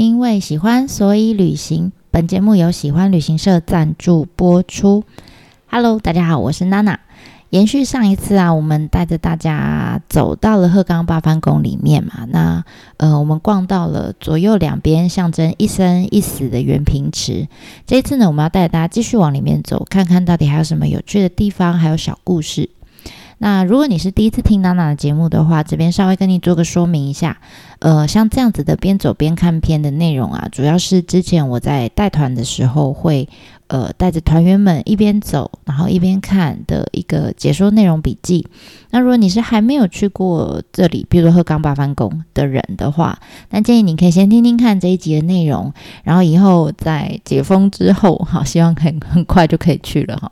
[0.00, 1.92] 因为喜欢，所以旅行。
[2.10, 5.04] 本节目由喜欢旅行社赞助播出。
[5.66, 6.98] Hello，大家好，我是娜娜。
[7.50, 12.24] 延续上一次啊，我们带着大家走到了鹤冈八幡宫里面嘛。
[12.30, 12.64] 那
[12.96, 17.46] 呃，我们逛到了左右两边象征一生一死的圆平池。
[17.86, 22.70] 这一次呢，我们要带着大家继续往里面走，看看到底还有什么有趣的地方，还有小故事。
[23.42, 27.38] 那如果你是第一次听娜娜的节目的话，这边稍微跟你做个说明一下。
[27.78, 33.26] 呃，像这样子的边走边看片的内容啊，主要是之前我在带团的时候会
[33.68, 38.46] 呃带着团员们一边走，然后一边看的一个解说内容笔记。
[38.90, 43.18] 那如果你是还没有去过这里，比如说鹤冈八幡宫的人的话，
[43.48, 45.72] 那建议你可以先听听看这一集的内容，
[46.04, 50.30] 然后以后在解封之后，好，希望很很快就可以去了哈。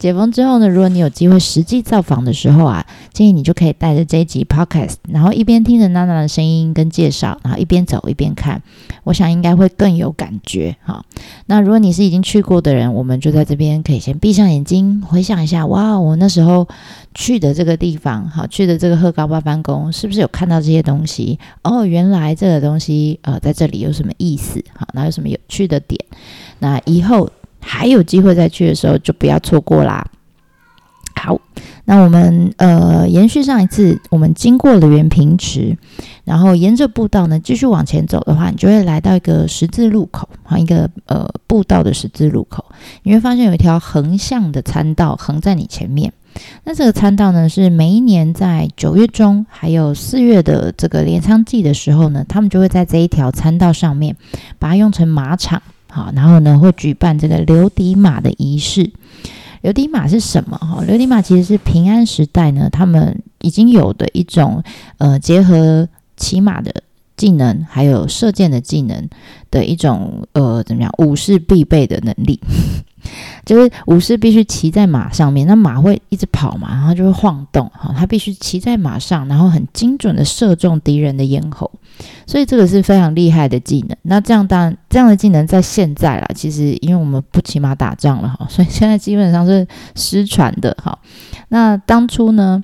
[0.00, 8.62] 解封之后呢，如果你有机会实际造访的时候啊，建议你就可以带着这一集 podcast，然后一边听着娜娜的声音跟介绍，然后一边走一边看，
[9.04, 11.04] 我想应该会更有感觉哈。
[11.44, 16.66] 那如果你是已经去过的人，我们就在这边可以先闭上眼睛，回想一下，哇，我那时候
[17.14, 21.38] 去的这个地方，好，去的这个鹤高八幡宫，是不是有看到这些东西？
[21.62, 24.64] 哦，原来这个东西呃在这里有什么意思？
[24.74, 26.02] 好，那有什么有趣的点？
[26.60, 27.30] 那以后。
[27.60, 30.04] 还有机会再去的时候，就不要错过啦。
[31.14, 31.38] 好，
[31.84, 35.76] 那我们呃延续上一次，我们经过了圆平池，
[36.24, 42.64] 然后沿着步道呢继续往前走的话，你就会来到一个十字路口，好一个呃步道的十字路口，
[43.02, 46.10] 你会发现有一条横向的参道横在你前面。
[46.64, 54.16] 那这个参道呢，是每一年在九月中还有四月的这个镰仓季的时候呢，他们就会在这一条参道上面
[54.58, 55.60] 把它用成马场。
[55.90, 58.90] 好，然后呢，会举办这个留底马的仪式。
[59.62, 60.56] 留底马是什么？
[60.56, 64.62] 哈，留底马其实是平安时代呢，他们已经有的一种
[64.98, 65.86] 呃，结合
[66.16, 66.72] 骑马的
[67.20, 69.06] 技能，还有射箭的技能
[69.50, 72.40] 的一种呃，怎么样，武士必备的能力。
[73.44, 77.70] 就是武士必须骑在马上面，那马会一直跑嘛，然后就会晃动。
[77.74, 81.70] 哈，他必须骑在马上，然后很精准的射中敌人的咽喉，
[82.26, 83.96] 所以这个是非常厉害的技能。
[84.02, 90.98] 那这样当然，这样的技能在现在啦，其实因为我们不骑马打仗了哈，所以现在基本上是失传的哈。
[91.48, 92.62] 那当初呢？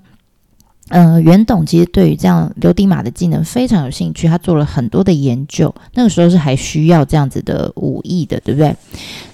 [0.88, 5.74] 呃，袁董其实对于这样留底马的技能非常有兴趣，他做了很多的研究。
[5.94, 8.74] 那个时候是还需要这样子的武艺的，对不对？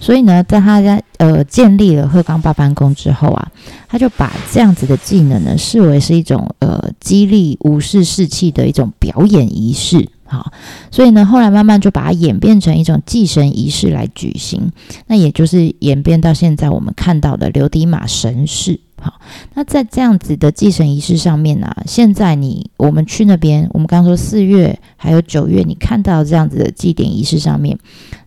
[0.00, 3.52] 所以呢，在他家呃建立了鹤冈八幡宫之后啊，
[3.86, 10.08] 他就把这样子的技能呢视为是一种呃激励武士士气的一种表演仪式。
[10.24, 10.50] 好，
[10.90, 14.72] 所以呢，后来慢慢就把它演变成一种祭神仪式来举行。
[15.06, 18.80] 那也就是演变到现在我们看到的留底马神事。
[19.02, 19.20] 好，
[19.54, 27.76] 那在这样子的祭神仪式上面呢，现在你我们去那边，我们刚说四月还有九月，你看到这样子的祭典仪式上面，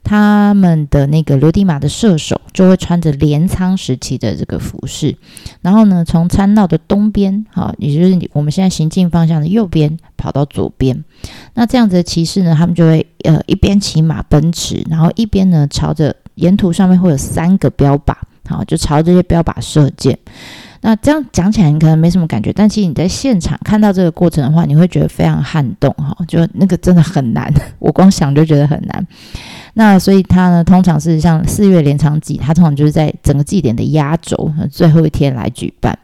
[0.03, 5.15] 他们的那个留地马的射手就会穿着镰仓时期的这个服饰，
[5.61, 11.05] 然后呢，从参道的东边，好，也就是我们现在行进方向的右边，跑到左边，
[11.53, 18.13] 那这样子的骑士呢，他们就会呃一边骑马奔驰，然后一边呢朝着沿途上面会有三个标靶，
[18.49, 20.19] 好，就朝这些标靶射箭。
[20.85, 29.07] 那这样讲起来，你可能没什么感觉，但其实你在现场看到这个过程的话，你会觉得非常撼动哈，就那个真的很难， 我光想就觉得很难。
[29.73, 35.97] 那所以它呢，通常是像四月连长祭，它通常就是在整个祭典的压轴最后一天来举办。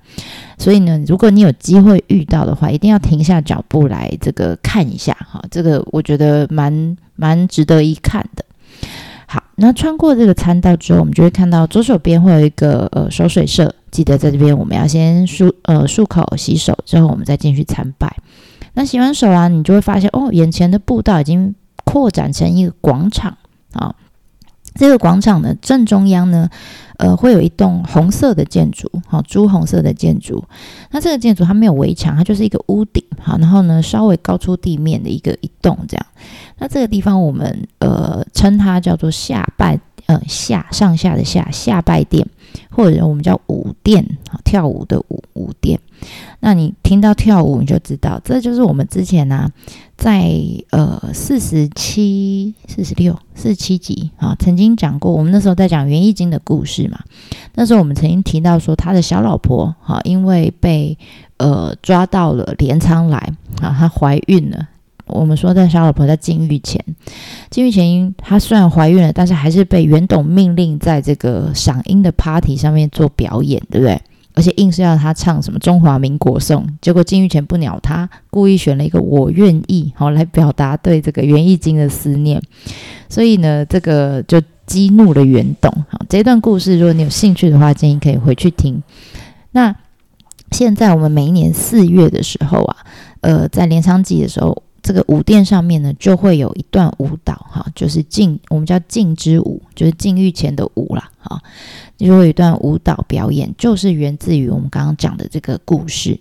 [0.58, 8.44] 所以呢，如果你有机会遇到的话，一定要停下脚步来这个看一下哈，这个我觉得蛮蛮值得一看的。
[9.32, 18.14] 好，那穿过这个餐道之后，我们就会看到左手边会有一个呃收水社，记得在这边我们要先漱呃漱口洗手，之后我们再进去参拜。
[18.74, 21.56] 那洗完手啊，你就会发现哦，眼前的步道已经
[21.86, 23.38] 扩展成一个广场
[23.72, 23.96] 啊。
[24.76, 26.50] 这个广场呢正中央呢，
[26.98, 30.44] 呃，会有一栋红色的建筑，好，朱红色的建筑。
[30.92, 36.06] 那这个建筑它没有围墙，它就是一个屋顶，好，然后呢稍微高出地面的一个一栋这样。
[36.58, 42.26] 那这个地方我们呃称它叫做下拜，呃下上下的下下拜殿，
[42.70, 44.06] 或者我们叫舞殿，
[44.44, 45.80] 跳舞的舞舞殿。
[46.40, 49.52] 那你听到跳舞，你就知道这就是我们之前呢
[49.96, 50.34] 在
[50.72, 57.00] 呃四十七、四十六、四十七集啊曾经讲过，我们那时候在讲元义经的故事嘛。
[57.54, 60.98] 那时候我们曾经提到说，他的小老婆哈因为被
[61.38, 63.18] 呃抓到了镰仓来
[63.62, 64.70] 啊，她怀孕了。
[65.12, 66.84] 我们说，在小老婆在禁欲前，
[67.50, 74.02] 禁欲前，她虽然怀孕了，但是还是被袁董命令在这个赏樱的 party 上面做表演，对不对？
[74.34, 82.42] 而且硬是要她唱什么中华民国颂，结果金玉泉不鸟她，故意选了一个我愿意，好来表达对这个袁义经的思念，
[83.10, 85.70] 所以呢，这个就激怒了袁董。
[85.90, 88.82] 好，这段故事如果你有兴趣的话，建议可以回去听。
[89.52, 89.76] 那
[90.52, 92.78] 现在我们每一年四月的时候啊，
[93.20, 94.64] 呃，在镰仓祭的时候。
[94.82, 101.42] 这个舞殿上面呢，就会有一段舞蹈，哈，就是敬，我们叫敬之舞，就是禁欲前的舞啦，哈，
[101.98, 106.20] 就会有一段舞蹈表演，就是源自于我们刚刚讲的这个故事。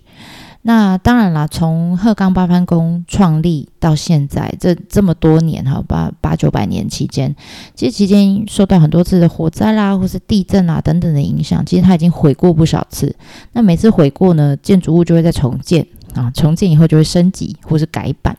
[0.63, 7.35] 那当然啦，从鹤冈八幡宫创立到现在这这么多年，哈，八八九百年期间，
[7.73, 13.15] 其实期间受到很多次的火灾啦，或是地震啊等等的影响，其实它已经毁过不少次。
[13.53, 15.87] 那每次毁过呢，建筑物就会再重建。
[16.15, 18.37] 啊，重建以后就会升级或是改版，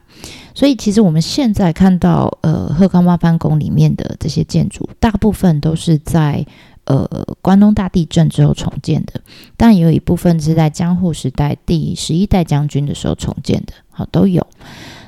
[0.55, 6.45] 所以其实我们现在看到，呃，鹤冈八幡宫里面的这些建筑，大部分都是在
[6.85, 7.09] 呃
[7.41, 9.21] 关东大地震之后重建的，
[9.57, 14.47] 但也有一部分是在江户时代第十一代将军的时候重建的，好都有。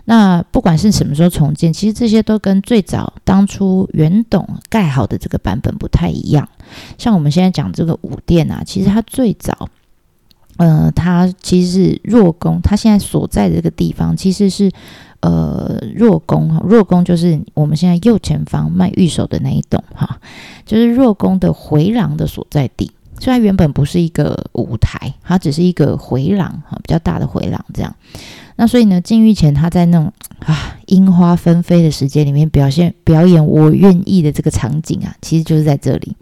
[0.06, 6.48] 那不管是什么时候重建，其实这些都跟最早当初元董盖好的这个版本不太一样。
[6.98, 9.68] 像我们现在讲这个五殿啊，其实它最早。
[10.56, 14.70] 呃，它其实是弱宫，它现在所在的这个地方其实是
[15.20, 20.20] 呃弱宫哈，弱宫就是我们现在右前方卖玉手的那一栋哈，
[20.64, 22.90] 就是弱宫的回廊的所在地。
[23.20, 27.94] 虽然原本不是一个舞台，它只是一个回廊哈，比较大的回廊这样。
[28.56, 36.14] 那所以呢，禁欲前他在那种啊樱花纷飞的时间里面表现表演我愿意的这个场景啊，其实就是在这里。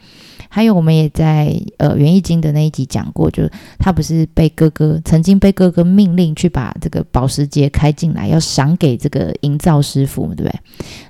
[0.54, 10.60] 还有，我们也在呃《园艺经》的那一集讲过，就是他不是被哥哥曾经被哥哥命令去把这个保时捷开进来，要赏给这个营造师傅，对不对？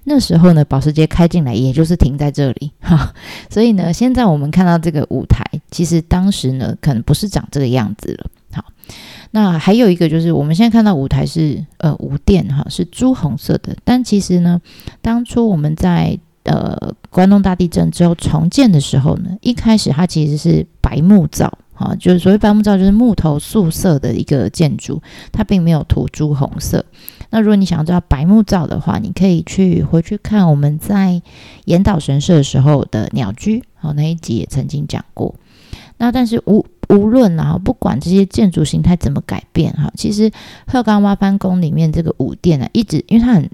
[0.04, 3.12] 那时候呢，保时捷开进来，也就是停在这里哈。
[3.50, 8.30] 所以呢，现在我们看到这个舞台，其实当时呢，可能不是长这个样子了。
[8.52, 8.64] 好，
[9.32, 14.60] 那还有一个就是，我们现在看到舞台是呃舞殿哈，是朱红色的，但其实呢，
[15.00, 25.00] 当初我们在呃，关东大地震之后重建的时候呢，一开始它其实是白木造，哈，就是所谓白木造，就是木头素色的一个建筑，
[25.30, 26.84] 它并没有涂朱红色。
[27.30, 31.22] 那如果你想知道白木造的话，你可以去回去看我们在
[31.66, 35.32] 岩岛神社的时候的鸟居，好那一集也曾经讲过。
[35.98, 40.28] 那但是无无论啊，不管这些建筑形态怎么改变，哈，其实
[40.66, 43.48] 鹤冈挖番宫里面这个五殿呢，一直因为它很。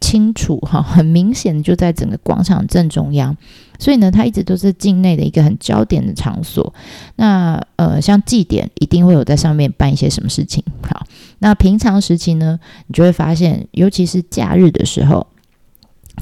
[0.00, 3.36] 清楚哈，很明显就在整个广场正中央，
[3.78, 6.74] 所以呢，它一直都是境内的一个很焦点的场所。
[7.16, 10.62] 那呃，像祭典一定会有在上面办一些什么事情。
[10.82, 11.06] 好，
[11.38, 15.26] 那平常时期呢，你就会发现，尤其是假日的时候，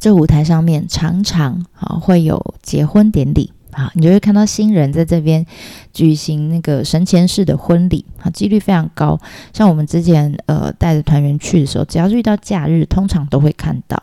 [0.01, 3.53] 这舞台上面常常啊会有结婚典礼。
[3.73, 5.45] 啊，你就会看到新人在这边
[5.93, 9.19] 举行那个神前式的婚礼，啊，几率非常高。
[9.53, 14.03] 像我们之前呃带着团员去的时候，只要是遇到假日，通常都会看到。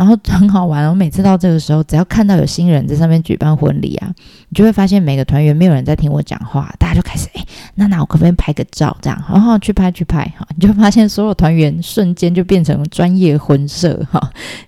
[0.00, 4.10] 然后很好玩，我每次到这个时候，只要看到有新人在上面举办婚礼啊，
[4.48, 7.44] 你就会发现每个团员没有人在听我讲话，大家就开始哎，
[7.74, 8.96] 那那我可不可以拍个照？
[9.02, 14.18] 这样，然后去拍去拍，哈，你就发现所有团员瞬间就变成专业婚摄，哈，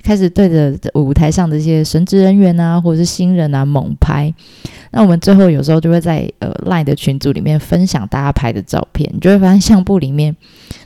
[0.03, 4.31] 开始对着舞台上的这些神职人员啊，或者是新人啊猛拍。
[4.93, 10.37] 那我们最后有时候就会在呃 LINE 的群组里面分享大家拍的照片，你就会发现相簿里面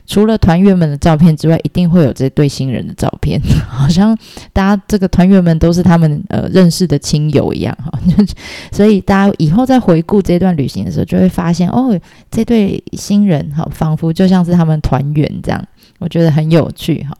[0.05, 4.17] 除了团员们的照片之外，一定会有这对新人的照片， 好像
[4.53, 7.91] 大家这个团员们都是他们呃认识的亲友一样哈。
[8.71, 11.99] 所以大家以后在回顾这段旅行的时候，就会发现哦，
[12.31, 15.61] 这对新人哈，仿佛就像是他们团员这样，
[15.99, 17.17] 我觉得很有趣哈。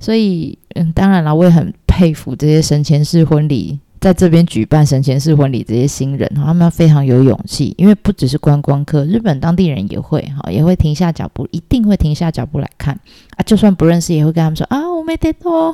[0.00, 3.78] 所以嗯，当然了，我也很佩服这些神前式婚礼。
[4.04, 12.94] 在这边举办神前式婚礼，这些新人他们非常有勇气，因为不只是观光客，日本当地人也会哈，也会停下脚步，一定会停下脚步来看
[13.34, 13.40] 啊。
[13.46, 15.72] 就算不认识，也会跟他们说啊，我没得多，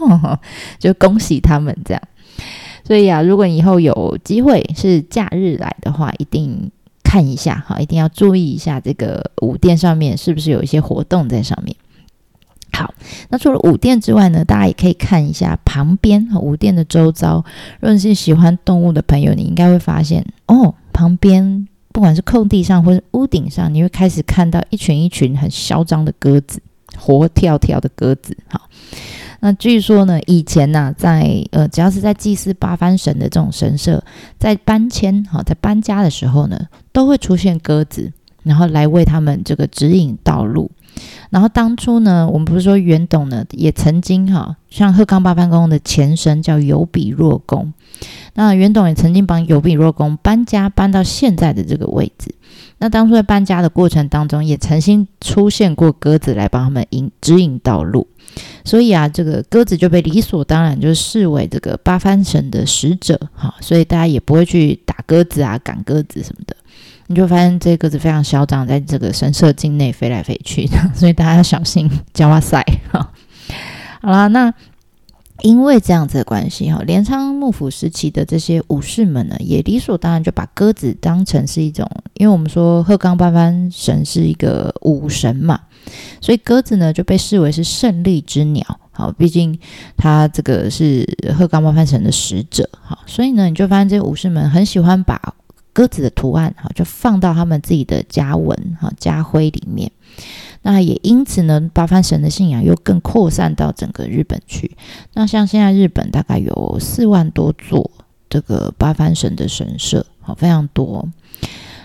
[0.79, 2.01] 就恭喜他们这样。
[2.85, 6.71] 所以啊，如果以后有机会是假日来的话，一定
[7.03, 11.75] 看一下哈，一定要注意一下这个舞殿上面是不是有一些活动在上面。
[12.73, 12.95] 好，
[13.29, 17.45] 那除了五殿之外呢，大家也可以看一下旁边和五殿的周遭。
[17.81, 26.63] 如果是喜欢动物的朋友，你应该会发现哦，旁边不管是空地上或者屋顶上，你会开始看到一群一群很嚣张的鸽子，
[26.97, 28.37] 活跳跳的鸽子。
[28.49, 28.69] 好，
[29.41, 34.03] 那据说呢，以前呢，在呃，只要是在祭祀八幡神的这种神社，
[34.39, 38.13] 在搬迁哈，在搬家的时候呢，都会出现鸽子，
[38.45, 40.71] 然后来为他们这个指引道路。
[41.31, 47.73] 然后当初呢，我们不是说袁董呢，也曾经哈，像鹤冈八幡宫的前身叫有比若宫，
[48.35, 52.35] 那袁董也曾经帮有比若宫搬家，搬到现在的这个位置。
[52.79, 58.09] 那当初在搬家的过程当中，也曾经出现过鸽子来帮他们引指引道路。
[58.65, 66.57] 所以啊，这个鸽子就被理所当然就视为这个八幡神的使者哈，所以大家也不会去打鸽子啊、赶鸽子什么的。
[67.11, 70.65] 你就发现这鸽子非常嚣张，在这个神社境内飞来飞去，
[70.95, 73.13] 所以大家要小心叫哇塞哈。
[74.01, 74.55] 好啦，那
[75.43, 85.59] 因为这样子的关系哈，镰仓幕府时期的这些武士们呢，也理所当然就把鸽子当成是一种，因为我们说鹤冈八幡神是一个武神嘛。
[86.21, 89.59] 所以鸽子呢就被视为是胜利之鸟，好，毕竟
[89.97, 91.05] 它这个是
[91.37, 95.21] 鹤冈八幡神的使者，好，所以呢你就发现这些武士们很喜欢把
[95.73, 99.91] 鸽子的图案，哈，就放到他们自己的家纹，哈，家徽里面。
[100.63, 104.77] 那也因此呢，八幡神的信仰又更扩散到整个日本去。
[105.15, 107.91] 那像现在日本大概有四万多座
[108.29, 111.09] 这个八幡神的神社，好，非常多。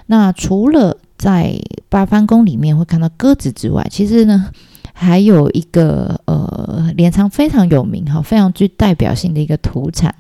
[0.08, 4.52] 那除了在八幡宫里面会看到鸽子之外，其实呢，
[4.94, 10.14] 还有一个呃镰仓非常有名哈，非常具代表性的一个土产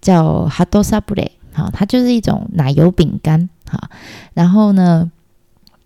[0.00, 3.90] 叫哈多萨布雷，好，它就是一种奶油饼干哈。
[4.34, 5.10] 然后呢，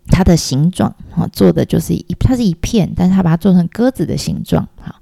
[0.07, 4.95] 它的形状哈做的就是一，它是一片，但是它把它做成鸽子的形状哈。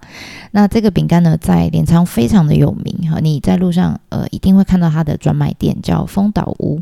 [0.51, 6.81] 那这个饼干呢，在镰仓非常的有名哈，你在路上呃一定会看到它的专卖店叫丰岛屋。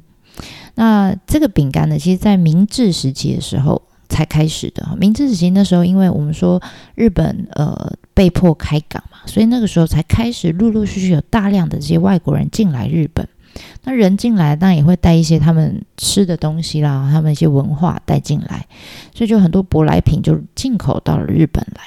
[0.76, 4.98] 那这个饼干呢，其实，在明治时期的时候才开始的。
[5.00, 6.62] 明治时期那时候，因为我们说
[6.96, 13.28] 日本呃被迫开港嘛，所以那个时候才开始陆陆续续有大量的这些外国人进来日本。
[13.84, 18.66] 那人进来，当然也会带一些他们吃的东西啦，他们一些文化带进来，
[19.14, 21.84] 所以就很多舶来品就进口到了日本来。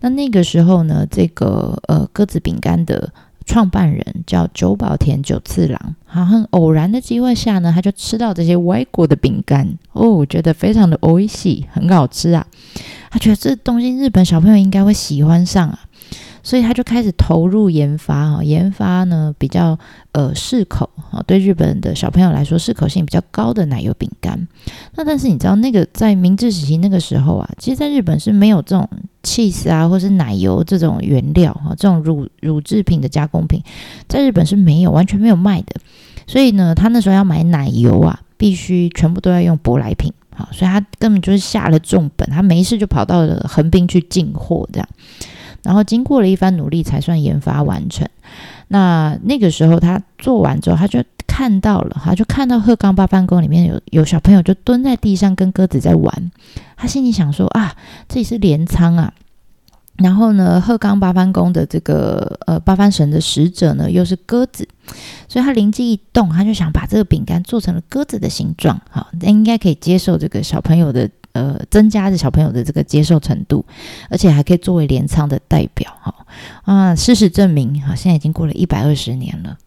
[0.00, 3.12] 那那个时候呢，这个呃鸽子饼干的。
[3.46, 12.46] 创办人叫久保田久次郎，好，很偶然的机会下呢，他就吃到这些外国的饼干哦，觉得非常的欧系，很好吃啊。
[13.10, 15.78] 他觉得这东西日本小朋友应该会喜欢上啊。
[16.44, 19.76] 所以他就开始投入研发哈，研发呢比较
[20.12, 24.46] 呃适口啊，对日本的小朋友来说适口性比较高的奶油饼干。
[24.94, 28.86] 那但是你知道那个在明治时期那个时候啊，其实在日本是没有这种
[29.22, 33.62] cheese 啊，或是奶油这种原料哈，这种乳乳制品的加工品，
[34.06, 35.74] 在日本是没有完全没有卖的。
[36.26, 44.88] 所以呢，他那时候要买奶油啊，必须全部都要用舶来品好，所以他根本就是下了重本，他没事就跑到了横滨去进货这样。
[45.64, 48.06] 然后经过了一番努力，才算研发完成。
[48.68, 56.30] 那那个时候他做完之后，他就看到了，他就看到鹤冈八幡宫里面有有小朋友就蹲在地上跟鸽子在玩。
[56.76, 57.74] 他心里想说啊，
[58.08, 59.12] 这里是镰仓啊。
[59.96, 64.68] 然后呢，鹤冈八幡宫的这个呃八幡神的使者呢又是鸽子，
[65.28, 68.80] 所以他灵机一动，他就想把这个饼干做成了鸽子的形状。
[68.90, 71.08] 好，那应该可以接受这个小朋友的。
[71.34, 73.64] 呃，增加着小朋友的这个接受程度，
[74.08, 76.14] 而且还可以作为镰仓的代表哈
[76.62, 76.94] 啊！
[76.94, 79.58] 事实证明，哈，现在已经过了一百二十年了，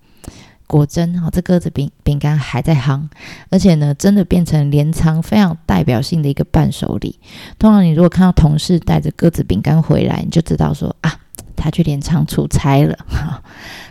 [0.65, 3.09] 果真哈，这鸽子饼饼干还在夯，
[3.50, 7.19] 而且呢，真的变成镰仓非常代表性的一个伴手礼。
[7.59, 11.19] 通常你如果看到同事带着鸽子饼干回来，你就知道说啊，
[11.57, 13.43] 他去镰仓出差了哈。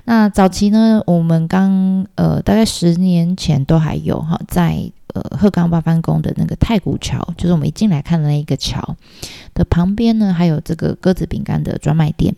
[0.07, 4.91] 那早期呢，我们刚呃，大概十年前都还有哈，在。
[5.17, 8.97] 呃，鹤冈八幡宫的那个太古桥，就是我们一进来看的那一个桥
[9.55, 12.35] 的旁边呢，还有这个鸽子饼干的专卖店。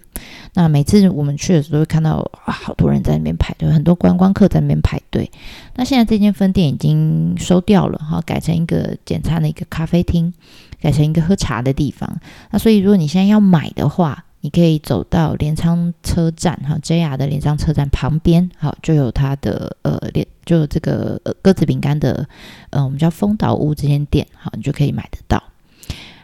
[0.55, 5.31] 那每次我们去的时候，都会看到啊好多人在那边排队，很多观光客在那边排队。
[5.75, 10.33] 那现在这间分店已经收掉了，哈，改成一个简餐的一个咖啡厅，
[10.81, 12.21] 改成一个喝茶的地方。
[12.51, 20.27] 那所以，如果你现在要买的话，你可以走到镰仓车站，哈，JR 的镰仓车站旁边，好，就有它的呃连。
[20.45, 22.27] 就这个鸽子饼干的，
[22.71, 25.43] 呃，我们叫丰岛屋这间店，好，你就可以买得到。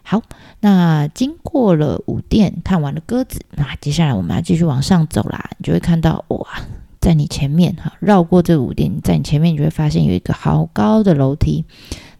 [0.02, 0.22] 好，
[0.60, 5.50] 那经过了五店，看完了鸽子，那接下来我们要继续往上走啦。
[5.58, 6.46] 你就会看到，哇，
[7.02, 11.66] 在你前面，哈，绕过这五店，在你前面，你就会发现有一个好高的楼梯。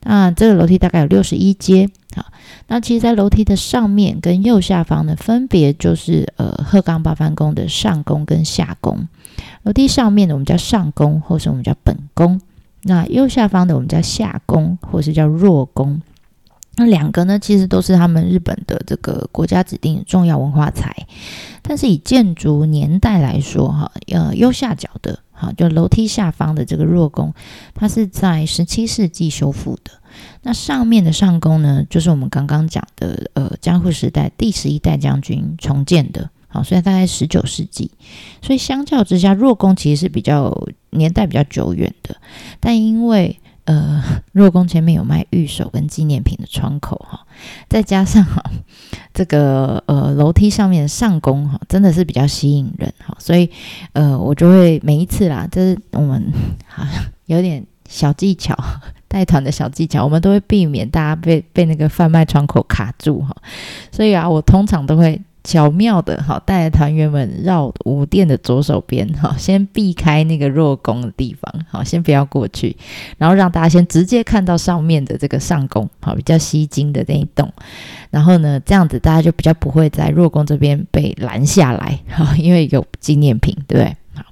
[0.04, 2.26] 那这个楼梯大概有六十一阶，好，
[2.68, 9.08] 那其实，在楼梯的上面跟右下方呢，分别就是呃鹤冈八幡宫的上宫跟下宫。
[9.62, 12.38] 楼梯上面的我们叫上宫，或是我们叫本宫；
[12.82, 16.00] 那右下方的我们叫下宫，或是叫弱宫。
[16.76, 20.94] 那两个呢，其实都是他们日本的这个国家指定重要文化财。
[21.62, 25.18] 但是以建筑年代来说，哈，呃，右下角的，
[25.52, 27.34] 就楼梯下方的这个弱宫，
[27.74, 29.92] 它是在十七世纪修复的。
[30.42, 36.30] 那上面的上宫呢，就是我们刚刚讲的，呃，江户时代第十一代将军重建的。
[36.46, 37.90] 好，所以大概十九世纪，
[38.40, 40.56] 所以相较之下，弱宫其实是比较
[40.90, 42.16] 年代比较久远的，
[42.60, 44.02] 但因为呃，
[44.32, 47.26] 若宫前面有卖玉手跟纪念品的窗口哈，
[47.68, 48.42] 再加上哈
[49.12, 53.50] 这个呃楼梯上面的上宫哈，真的是比较吸引人哈，所以
[53.94, 56.32] 呃我就会每一次啦，这是我们
[56.66, 58.54] 好像有点小技巧
[59.08, 63.34] 带团的小技巧，我们都会避免大家被被那个贩卖窗口卡住哈，
[63.90, 65.20] 所以啊，我通常都会。
[65.44, 72.74] 巧妙的，哈，带着团员们绕五殿的左手边，哈，先避开那个弱宫的地方，好，先不要过去，
[73.18, 77.52] 然后让大家先直接看到上面的这个上宫，好，比较吸睛的那一栋，
[78.10, 83.96] 然后呢，这样子大家就比较不会在弱宫这边被拦下来，哈，因为有纪念品，对不对？
[84.14, 84.24] 好，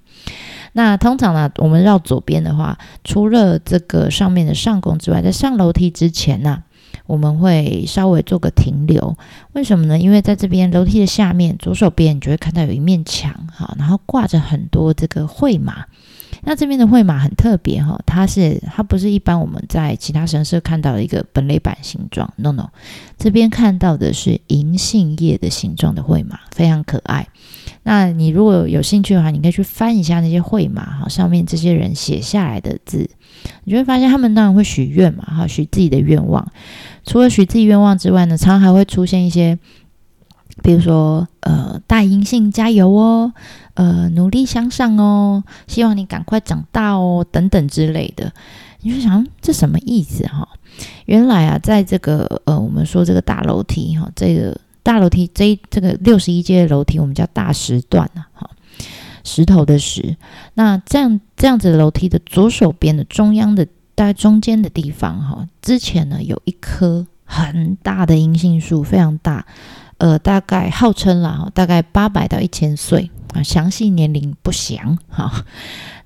[0.73, 6.63] 那通常呢，我们绕左边的话，除了这个上面的上宫之外，在上楼梯之前呢。
[7.07, 9.17] 我们会稍微做个停留，
[9.53, 9.99] 为什么呢？
[9.99, 15.85] 因为在这边楼梯的下面左手边，你就会看到有一面墙，哈，然后挂着很多这个绘马。
[16.45, 22.69] 那这边的绘马很特别，哈，它是它不是一般我们在其他神社看到的一个本垒板形状，no no，
[23.17, 27.29] 这边看到的是银杏叶的形状的绘马，非常可爱。
[27.85, 33.11] 那你如果有兴趣的话，你可以去翻一下那些会嘛，哈，上面这些人写下来的字，
[33.65, 36.47] 你就会发现他们当然会许愿嘛，哈，许自己的愿望。
[37.05, 39.59] 除了许自己愿望之外呢，常常还会出现一些，
[40.63, 43.33] 比如说，呃，大银杏加油哦，
[43.75, 48.33] 呃，努力向上哦，希望你赶快长大哦，等等之类的。
[48.85, 50.49] 你就想这什么意思哈？
[51.07, 58.51] 原来啊，在这个呃，我们说这个大楼梯哈，这个大楼梯这这个六十一阶的楼梯，我们叫大石段啊，哈，
[59.25, 60.17] 石头的石。
[60.55, 63.67] 那这样这样子的楼梯的左手边的中央的。
[63.95, 69.45] 在中间的地方，哈，之前呢有一棵很大的银杏树，非常大，
[69.99, 75.45] 呃，大概号称啦，大概八百到一千岁啊，详细年龄不详，哈。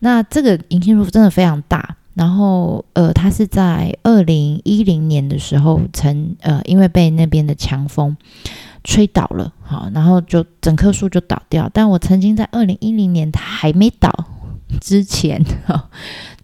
[0.01, 8.17] 那这个银杏树真的非常大，然后呃，它是在二零一零年的时候，曾呃，因为被那边的强风
[8.87, 11.69] 吹倒了，好，然后就整棵树就倒掉。
[11.75, 14.11] 但我曾经在二零一零年它还没倒
[14.81, 15.91] 之前，哈。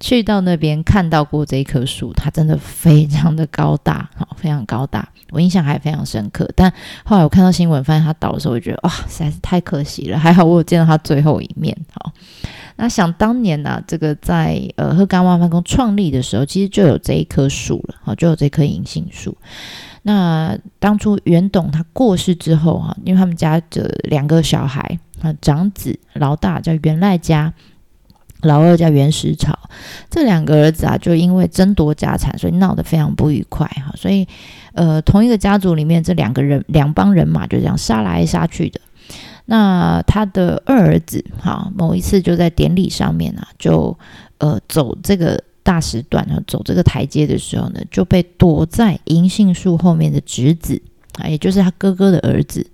[0.02, 6.50] 去到那边看到过这一棵树，它真的非常的高大，好，非常高大，我印象还非常深刻。
[6.56, 6.68] 但
[7.04, 10.18] 后来我看到新闻，发现它倒的时候，我觉得哇，实在是太可惜了。
[10.18, 11.76] 还好我有见到它最后一面。
[11.92, 12.10] 好，
[12.74, 19.36] 那想当年呢，这个在呃鹤冈万幡宫创立的时候，其实就有这一棵树了，好，就有这棵银杏树。
[20.02, 27.52] 那当初袁董他过世之后，哈，因为他们家的两个小孩啊，长子老大叫袁赖家。
[28.42, 29.56] 老二叫袁石草，
[30.10, 33.92] 这两个儿子啊，就因为争夺家产，所以闹得非常不愉快哈。
[33.94, 34.26] 所以，
[34.72, 38.80] 呃，同一个家族里面这两个人两帮人马就这样杀来杀去的。
[39.44, 43.96] 那他的二儿子哈，某一次就在典礼上面啊，就
[44.38, 50.80] 呃走这个大时段啊，走这个台阶的时候呢，就被躲在银杏树后面的侄子
[51.18, 52.66] 啊，也就是他哥哥的儿子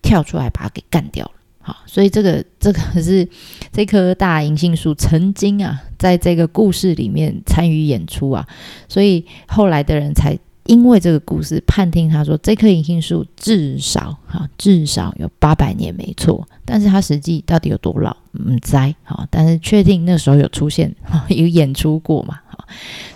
[0.00, 1.32] 跳出来把他给干掉了。
[1.64, 3.28] 好，所以这个这个是
[3.72, 8.44] 这棵大银杏树曾经啊，在这个故事里面参与演出啊，
[8.88, 20.94] 所以后来的人才因为这个故事判定他说这棵银杏树至少哈至少有八百年没错，但是它实际到底有多老，嗯，栽好，但是确定那时候有出现
[21.28, 22.64] 有演出过嘛，哈，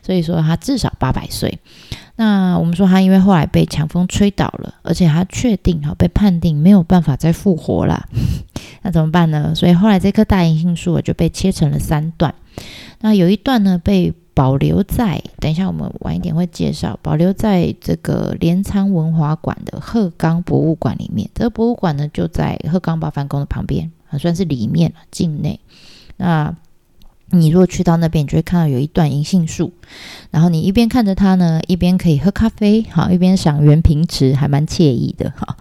[0.02, 1.58] 所以说它至少八百岁。
[2.18, 8.08] 那我们说他因为后来被强风吹倒了，而且他确定哈被判定没有办法再复活了，
[8.80, 9.54] 那怎么办呢？
[9.54, 12.34] 所以后来这棵大银杏树就被切成了三段。
[13.02, 21.26] 那有一段呢被保留在，等一下我们晚一点会介绍，保留在这个镰仓文华馆的鹤冈博物馆里面。
[21.34, 25.58] 这个博物馆呢就在鹤冈八幡宫的旁边，啊算是里面了境内。
[26.18, 26.54] 那
[27.30, 29.72] 你如果去到那边，你就会看到有一段银杏树，
[30.30, 35.56] 然后你一边看着它呢，一边可以喝咖啡，好，一边赏圆平池，还蛮惬意的，哈。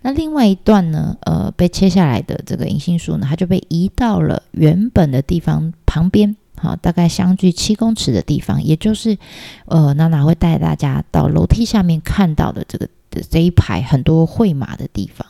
[0.00, 9.18] 那另外一段呢，呃，被切下来的这个银杏树呢，它就被移到了原本的地方旁边，好，大概相距七公尺的地方，也就是，
[9.66, 15.26] 呃，娜娜会带大家到楼梯下面看到的这个的这一排很多会马的地方。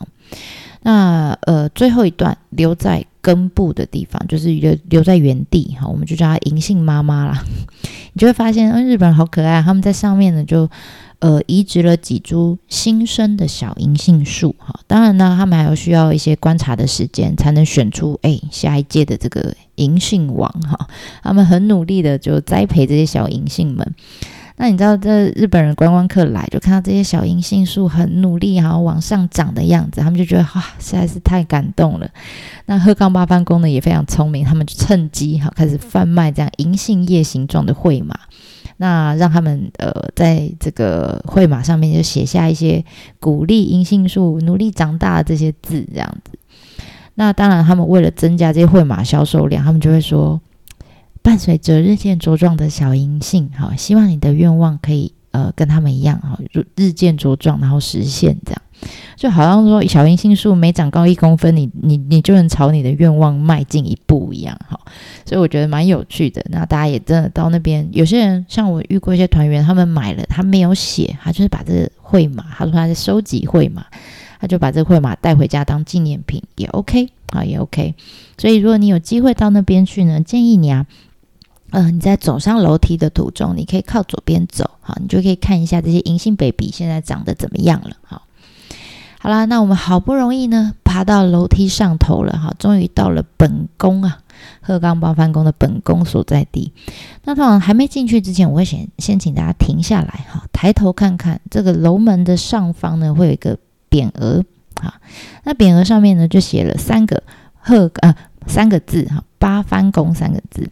[0.81, 7.43] 那呃，最后一段留在根部的地方，就是留留在原地哈，我们就叫它银杏妈妈啦。
[8.13, 10.69] 你就会发现，嗯，日本人好可爱，他们在上面呢就
[11.25, 14.79] 呃移植了几株新生的小银杏树哈。
[14.85, 20.87] 当然呢，他们还要需要一些观察的时间，才能选出哎下一届的这个银杏王哈。
[21.23, 23.95] 他们很努力的就栽培这些小银杏们。
[24.57, 32.07] 那你知道，这日本人观光客来就看到这些小银杏树很努力，然后往上长的样子，他们就觉得哇，实在是太感动了。
[32.67, 38.17] 那鹤冈八幡宫呢也非常聪明，他们就趁机哈开始贩卖这样银杏叶形状的绘马，
[38.77, 42.83] 那让他们呃在这个会马上面就写下一些
[43.19, 46.37] 鼓励银杏树努力长大的这些字，这样子。
[47.15, 50.41] 那当然，他们为了增加这些会马销售量，他们就会说。
[51.21, 58.61] 伴随着日渐茁壮的小银杏，哈，希望你的愿望可以呃跟他们一样，哈，日日渐茁壮，然后实现这样，
[59.15, 64.79] 就好像说小银杏树每长高一公分，你你你就能朝你的愿望迈进一步一样，哈，
[65.25, 66.45] 所以我觉得蛮有趣的。
[66.49, 73.85] 那大家也真的到那边，有些人像我遇过一些团员，他们买了，他没有写，他就是把这个绘马，他说他在收集会马，
[74.39, 77.95] 他就把这个绘马带回家当纪念品，也 OK 啊，也 OK。
[78.37, 80.85] 所以如果你有机会到那边去呢，建议你啊。
[81.71, 88.21] 嗯，你在走上楼梯的途中，你可以靠左边走，好，你就可以看一下这些银杏 baby 现在长得怎么样了，好，
[89.25, 94.19] 好啦，那我们好不容易呢爬到楼梯上头了，哈，终于到了本宫啊，
[94.61, 96.71] 鹤冈八幡宫的本宫所在地。
[97.23, 103.57] 那通常还没进去之前，我会先先请大家停下来，哈，抬头看看这个楼门的上方呢，会有一个
[103.89, 104.43] 匾额，
[104.75, 104.93] 啊，
[105.43, 107.23] 那匾额上面呢就写了三个
[107.57, 110.69] 鹤呃三个字，哈，八幡宫三个字。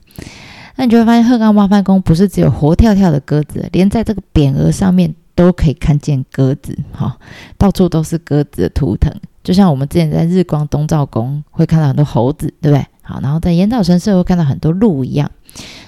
[0.75, 7.17] 那你就会发现，鹤冈八幡宫不是只有活跳跳的鸽子，连在这个匾额上面都可以看见鸽子，哈，
[7.57, 9.13] 到处都是鸽子的图腾。
[9.43, 12.85] 就像我们之前在日光东照宫会看到很多猴子，对不对？
[13.01, 15.29] 好，然后在岩岛神社会看到很多鹿一样。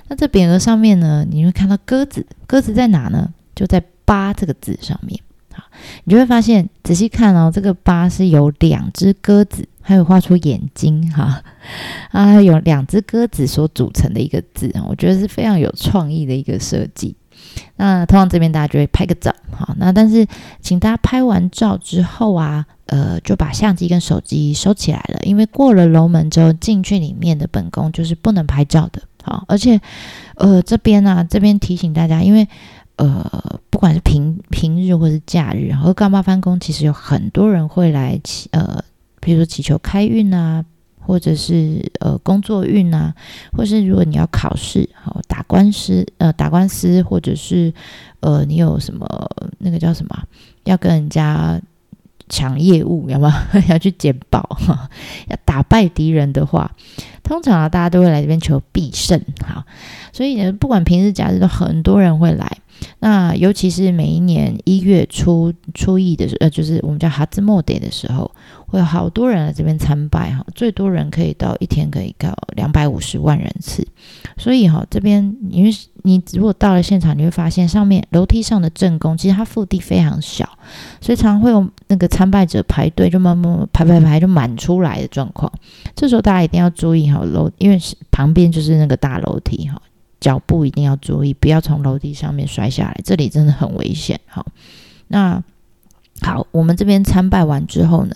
[0.08, 3.34] 那这匾额上面呢，你会看到鸽子，鸽子在哪呢？
[3.55, 5.19] 就在“八”这个字上面。
[5.53, 5.63] 好，
[6.03, 9.67] 你就会发现，仔细看哦，这个“八”是有两只鸽子。
[9.88, 11.43] 还有画出眼睛哈
[12.10, 17.15] 啊，有两只鸽子所组成的一个字啊，我觉得是非常有创意的一个设计。
[17.75, 20.25] 那通常这边大家就会拍个照好，那但是
[20.62, 29.01] 请大家拍完照之后啊，呃，就把相机跟手机收起来了，因为过了楼门之后进去里面的本宫就是不能拍照的。
[29.23, 29.79] 好，而且
[30.36, 32.47] 呃这边呢，这边提醒大家，因为
[32.97, 38.84] 呃不管是平平日或是假日，然后高八幡宫其实有很多人会来祈呃。
[39.21, 40.63] 比如说祈求开运啊，
[41.05, 43.13] 或者是呃工作运啊，
[43.55, 47.73] 或是如果你要考试，好打官司，呃打官司，或者是
[48.21, 49.07] 呃你有什么
[49.59, 50.23] 那个叫什么，
[50.63, 51.61] 要跟人家
[52.27, 53.45] 抢业务，要吗？
[53.69, 54.57] 要去捡宝，
[55.29, 56.71] 要打败敌人的话，
[57.23, 59.63] 通常啊大家都会来这边求必胜，好，
[60.11, 62.57] 所以呢不管平日假日都很多人会来。
[62.99, 68.29] 那尤其是每一年一月初初一的时，呃，就是我们叫哈兹莫德的时候，
[68.67, 73.88] 会有好多人来这边参拜哈，最多人可以到一天可以到两百五十万人次。
[74.38, 75.71] 所以哈，这边因为
[76.04, 80.47] 你如果到了现场，你会发现上面楼梯上的正宫其实它腹地非常小，
[81.01, 85.51] 所以常常会有那个参拜者排队就慢慢排排排就满出来的状况。
[85.95, 87.80] 这时候大家一定要注意哈，楼因为
[88.12, 89.82] 旁边就是那个大楼梯哈。
[90.21, 94.19] 脚步一定要注意，不要从楼梯上面摔下来，这里真的很危险。
[94.25, 94.43] 好，
[95.10, 95.43] 那
[96.21, 98.15] 好，我们这边参拜完之后呢，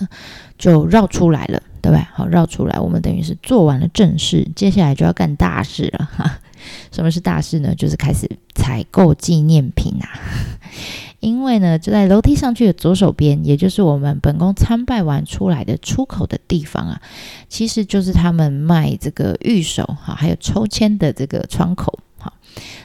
[0.58, 2.06] 就绕出来了，对不对？
[2.14, 6.10] 好，绕出来，我们等于是做完了正事，接下来就要干大事了。
[6.16, 6.40] 哈，
[6.92, 7.76] 什么是大事呢？
[7.76, 10.08] 就是开始采购纪念品啊。
[11.20, 17.02] 因为呢，就在楼梯上去的左手边，也就是我们本宫参拜完出来的出口的地方啊，
[17.50, 22.00] 其实就是他们卖这个玉手哈，还有抽签的这个窗口。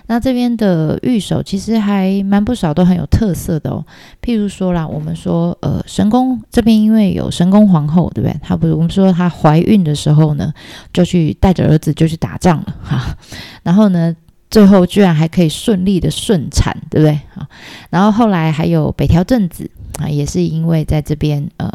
[0.07, 3.85] 那这边的玉手其实还蛮不少，都很有特色的哦。
[4.23, 8.39] 譬如说啦，我们说呃，神宫这边因为有神宫皇后，对不对？
[8.43, 10.53] 她不是我们说她怀孕的时候呢，
[10.93, 13.17] 就去带着儿子就去打仗了哈。
[13.63, 14.15] 然后呢？
[14.51, 17.49] 最后居然还可以顺利的顺产，对不对啊？
[17.91, 21.69] 然后后来还有北条正子啊，也是因为在这边呃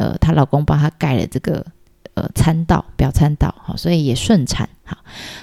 [0.00, 1.64] 呃，她老公帮她盖了这个
[2.14, 4.96] 呃餐道表参道，好，所以也顺产好，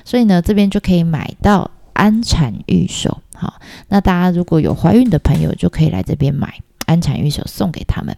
[0.03, 8.15] 所以呢这边就可以买到安产玉手好，那大家如果有怀孕的朋友就可以来这边买安产玉手送给他们。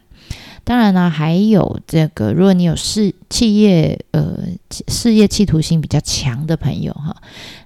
[0.64, 4.38] 当然呢，还有这个，如果你有事企业呃
[4.88, 7.14] 事业企图心比较强的朋友哈，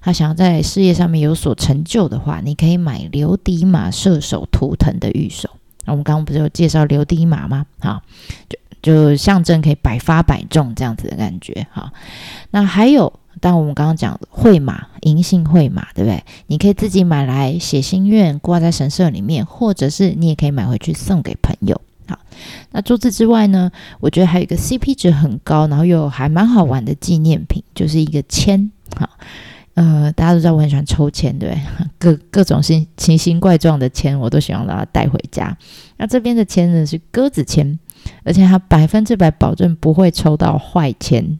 [0.03, 5.49] 他想要在事业上面有所成就的话，你可以买留迪马射手图腾的玉手。
[5.87, 7.65] 我们刚刚不是有介绍留迪马吗？
[7.79, 8.03] 哈，
[8.51, 11.91] 就就象征可以百发百中这样子的感觉哈。
[12.51, 16.25] 那还有，但我们刚刚讲会马银杏会马，对不对？
[16.47, 21.81] 你可以自己买来写心愿，挂在神社里面，或者是你也可以买回去送给朋友。
[22.07, 22.19] 好，
[22.73, 23.71] 那除此之外呢？
[24.01, 28.71] 我觉得还有一个 CP 值很高，然后又还蛮好玩的纪念品，就是一个签。
[28.97, 29.09] 好，
[29.75, 31.63] 呃，大家都知道我很喜欢抽签，对不对？
[31.99, 35.57] 各各种形奇形怪状的签，我都喜欢把它带回家。
[35.99, 37.79] 那这边的签呢是鸽子签，
[38.25, 41.39] 而且它百分之百保证不会抽到坏签。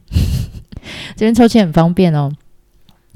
[1.15, 2.31] 这边抽签很方便哦。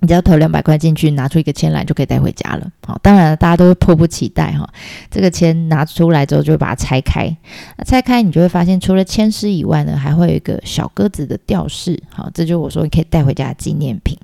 [0.02, 2.70] 你只要投两百块进去，拿出一个签来就可以带回家了。
[2.86, 4.70] 好，当然了，大家都会迫不及待哈。
[5.10, 7.36] 这个签拿出来之后，就会把它拆开。
[7.78, 11.98] 那拆开，你就会发现，除了签诗以外呢，还会有一个小鸽子的吊饰。
[12.10, 14.18] 好，这就是我说你可以带回家的纪念品。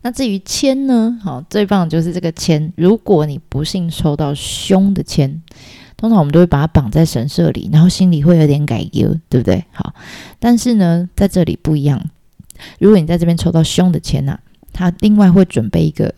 [0.00, 1.16] 那至于签呢？
[1.22, 2.72] 好，最棒的就是这个签。
[2.74, 5.42] 如果你不幸抽到凶的签，
[5.98, 9.62] 通常我们都会把它绑在神社里，然后心里会有点改忧，对不对？
[9.72, 9.94] 好，
[10.40, 12.02] 但是呢，在这里不一样。
[12.78, 14.38] 如果你在这边抽到凶的签呐。
[14.74, 16.14] 他另外会准备一个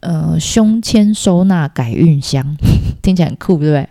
[0.00, 2.56] 呃胸签收纳改运箱，
[3.02, 3.86] 听起来很酷，对不对？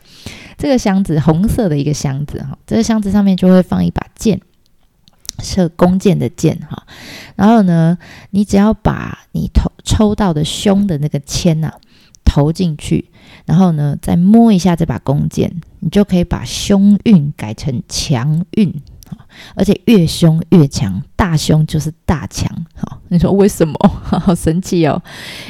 [0.57, 4.41] 这个箱子红色的一个箱子哈，这个箱子上面就会放一把剑，
[5.43, 6.87] 是弓箭的箭哈。
[7.35, 7.95] 然后呢，
[8.31, 11.71] 你只要把你投抽到的凶的那个签呐
[12.25, 13.11] 投进去，
[13.45, 18.73] 然后呢再摸一下这把弓箭，你就可以把凶运改成强运。
[19.56, 22.49] 而且越凶越强，大凶就是大强。
[22.76, 23.73] 好，你说为什么？
[24.04, 25.02] 好神奇哦！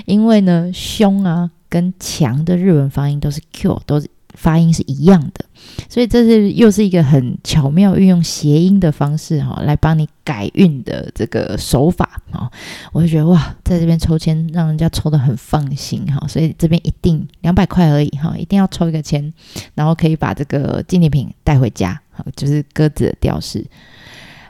[0.06, 5.46] 因为呢，凶啊跟强的日文发音都是 Q，都是发音是一样的，
[5.90, 12.50] 所以这是又是一个很巧妙运用谐音的方式哈，来帮你改运的这个手法啊！
[12.94, 19.32] 我就觉得哇，在这边抽签让人家抽的很放心哈，所以这边一定两百块而已哈，一定要抽一个签，
[19.76, 22.00] 然后可以把这个纪念品带回家。
[22.14, 23.66] 好，就是鸽子的吊饰。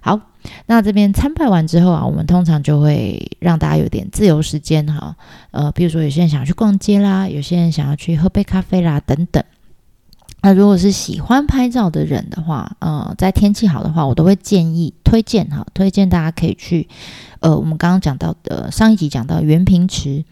[0.02, 0.20] 好，
[0.66, 5.16] 那这边参拜完之后啊，我们通常就会让大家有点自由时间哈。
[5.52, 9.42] 呃，比如说有些人想要去逛街啦，有些人想要去喝杯咖啡啦，等等。
[10.42, 16.90] 那如果是喜欢拍照的人的话，呃，在天气好的话，我都会建议推荐哈，推荐大家可以去。
[17.40, 20.26] 呃，我们刚刚讲到的上一集讲到原平池。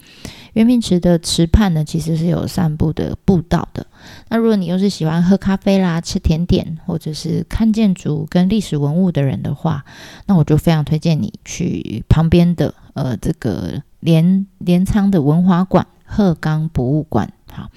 [0.53, 3.85] 圆明池的池畔呢，其实是有散步的步道的。
[4.29, 9.85] 那如果你又是喜欢喝咖啡啦、吃甜点，或者是看建筑跟历史文物的人的话，
[10.25, 17.31] 那我就非常推荐你去旁边的呃这个镰镰仓的文华馆鹤冈博物馆。
[17.51, 17.69] 好，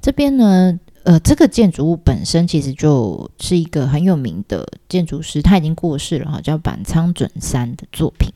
[0.00, 8.32] 这边呢，呃，这个建筑物本身其实就是一个很有名的建筑师，他已经过世了哈，叫板仓准三的作品。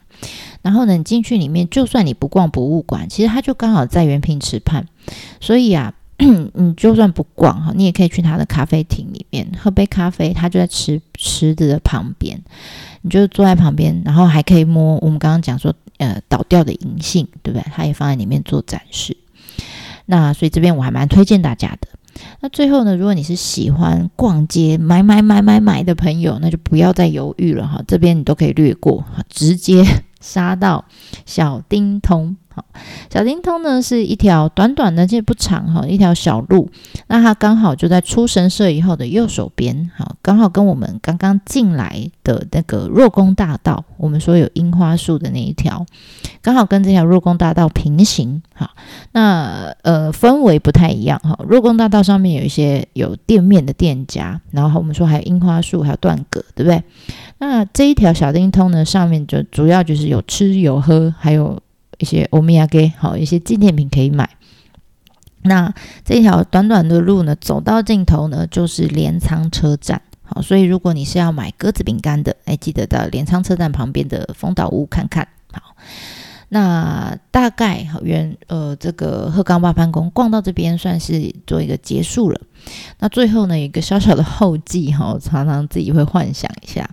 [0.62, 4.87] 然后呢，你进去里面，就算你不逛博物馆，其实它就刚好在原平池畔，
[5.40, 12.40] 所以啊， 你就算不逛哈，你也可以去他的咖啡厅里面喝杯咖啡，他就在池池子的旁边，
[13.02, 17.64] 你就坐在旁边，然后还可以摸我们刚刚讲说，呃，倒掉的银杏，对不对？
[17.72, 19.16] 他也放在里面做展示。
[20.07, 21.88] 那所以这边我还蛮推荐大家的。
[22.40, 29.85] 那最后呢，如果你是喜欢逛街买买买买买的朋友，那就不要再犹豫了哈，这边你都可以略过，直接
[30.20, 30.85] 杀到
[31.24, 32.37] 小叮通。
[32.57, 32.64] 好，
[33.12, 36.71] 小丁通呢是一条短短的，其实不长哈，一条小路。
[37.07, 45.85] 那它刚好就在出神社以后的右手边，好，刚好跟我们刚刚进来的那个若宫大道，我们说有樱花树的那一条，
[46.40, 48.42] 刚好跟这条若宫大道平行。
[48.55, 48.71] 好，
[49.12, 51.38] 那呃氛围不太一样哈。
[51.47, 56.83] 若宫大道上面有一些有店面的店家，然后我们说还有樱花树，还有断葛，对不对？
[57.37, 61.61] 那这一条小丁通呢，上面就主要就是有吃有喝，还有。
[61.98, 64.28] 一些欧米亚给好一些纪念品可以买。
[65.42, 65.72] 那
[66.04, 70.02] 这条短短的路呢，走到尽头呢就是镰仓车站。
[70.24, 75.28] 好，所以如果你是要买鸽子饼干的，哎，记得到镰仓车站旁边的丰岛屋看看。
[75.52, 75.76] 好，
[76.48, 82.40] 那大概好原呃这个鹤冈八幡宫逛到这边算是做一个结束了。
[82.98, 86.90] 那最后呢，有一个小小的后记哈，常常自己会幻想一下，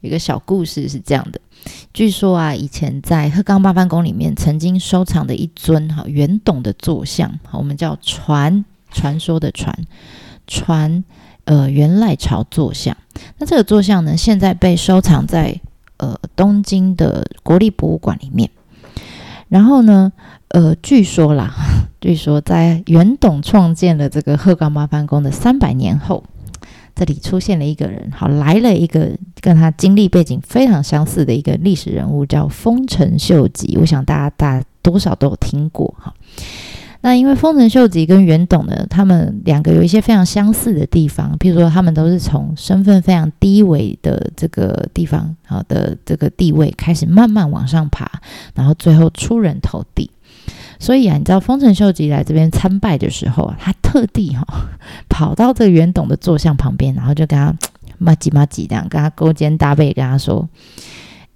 [0.00, 1.40] 有个小故事是这样的。
[1.94, 9.76] 据说啊，以前在鹤冈八幡宫里面曾经收藏的一尊哈元董的坐像，我们叫传传说的传
[10.46, 11.04] 传
[11.44, 12.96] 呃元赖朝坐像。
[13.38, 15.60] 那这个坐像呢，现在被收藏在
[15.98, 18.50] 呃东京的国立博物馆里面。
[19.48, 20.12] 然后呢，
[20.48, 21.54] 呃，据说啦，
[22.00, 26.24] 据说在元董创建了这个鹤冈八幡宫的三百年后。
[26.94, 33.76] 这里出现了一个人，好来了一个跟他经历背景非常相似的一个历史人物，叫丰臣秀吉。
[33.80, 36.12] 我想大家大多少都有听过哈。
[37.04, 48.08] 那因为丰臣秀吉跟元董呢，他们两个有一些非常相似的地方，譬如说他们都是从身份非常低微的这个地方好的这个地位开始慢慢往上爬，
[48.54, 50.08] 然后最后出人头地。
[50.82, 54.44] 所以啊，你知道丰臣秀吉来这边参拜的时候啊，他特地哈
[55.08, 57.54] 跑到这个元董的坐像旁边，然后就跟他
[57.98, 60.48] 骂几骂几这样，跟他勾肩搭背，跟他说：“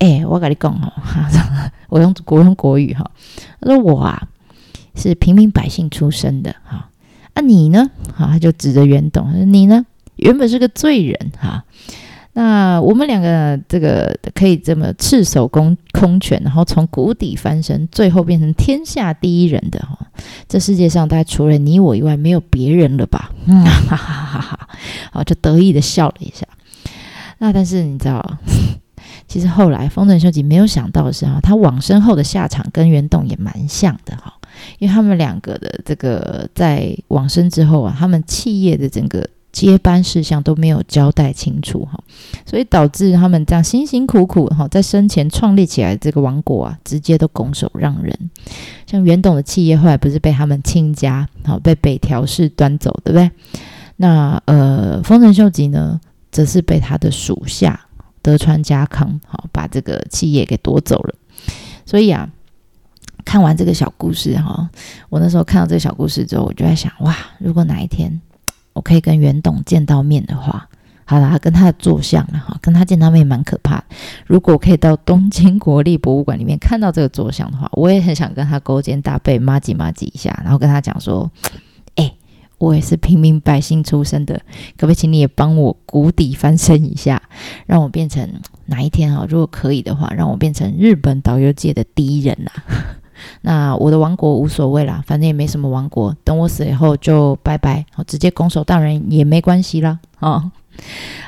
[0.01, 0.93] 哎，我跟你讲哦，
[1.89, 3.09] 我用国用国语哈，
[3.61, 4.27] 他说我啊
[4.97, 6.91] 是平民百姓出身的哈，
[7.35, 7.89] 啊你呢？
[8.17, 9.87] 哈，他就指着袁董，你呢？
[10.17, 11.63] 原本是个罪人哈。
[12.38, 19.99] 那我们两个这个可以这么赤手空空拳，然后从谷底翻身，最后变成天下第一人的哈，
[20.46, 23.33] 这世界上大概除了你我以外，没有别人了吧？
[23.46, 24.68] 嗯，哈哈哈哈，
[25.12, 26.46] 好，就得意的笑了一下。
[27.38, 28.22] 那但是你知道，
[29.27, 34.35] 其实后来丰臣秀吉没有想到的是哈，他往身后的下场跟袁栋也蛮像的哈，
[34.79, 39.27] 因为他们两个的这个在往生之后啊，他们企业的整个。
[39.57, 41.99] 接班事项都没有交代清楚哈，
[42.45, 48.31] 所以导致他们这样辛辛苦苦哈，在生前创立起来这个王国啊，直接都拱手让人。
[48.87, 53.31] 像袁董的企业后来不是被他们亲家好被北条氏端走，对不对？
[53.97, 55.99] 那呃，丰臣秀吉呢，
[56.31, 57.81] 则是被他的属下
[58.21, 61.14] 德川家康好把这个企业给夺走了。
[61.87, 62.29] 所以啊，
[63.25, 64.69] 看完这个小故事哈，
[65.09, 68.21] 我那时候看到这个小故事之后，我就在想哇，如果哪一天。
[68.77, 70.69] 我可以跟袁董见到面的话，
[71.07, 73.85] 好啦，跟他的坐像了哈，跟他见到面蛮可怕的。
[74.27, 81.31] 如果可以到东京国立博物馆里面看到这个坐像的话，我也很想跟他勾肩搭背，麻吉麻吉一下，然后跟他讲说
[81.97, 82.12] ：“哎，
[82.59, 84.35] 我也是平民百姓出身的，
[84.77, 87.23] 可不可以请你也帮我谷底翻身一下，
[87.65, 88.29] 让我变成
[88.67, 89.25] 哪一天啊？
[89.27, 92.51] 如果可以的话，让我变成日本导游界的第一人呐！”
[93.40, 96.16] 那我的王国无所谓啦，反正也没什么王国。
[96.24, 99.98] 等我死以后就拜拜，好直接拱手当人也没关系啦。
[100.18, 100.50] 啊，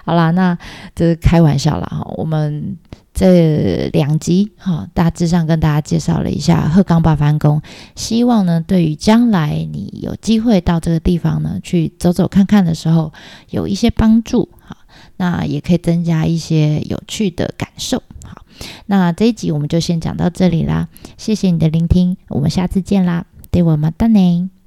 [0.05, 0.57] 好啦，那
[0.95, 1.87] 这是开玩笑啦。
[1.87, 2.07] 哈。
[2.17, 2.77] 我们
[3.15, 7.61] 这两集哈，大致上跟大家介绍了一下鹤冈八幡宫，
[7.97, 13.13] 希望呢，对于将来你有机会到这个地方呢去走走看看的时候，
[13.51, 14.49] 有一些帮助。
[14.61, 14.77] 哈，
[15.17, 18.03] 那也可以增加一些有趣的感受。
[18.25, 18.43] 好。
[18.87, 24.58] 那这一集我们就先讲到这里啦，谢谢你的聆听，我们下次见啦，对我们等你。